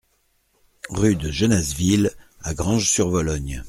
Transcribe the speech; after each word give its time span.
Rue 0.89 1.15
de 1.15 1.29
Genazeville 1.29 2.09
à 2.41 2.55
Granges-sur-Vologne 2.55 3.59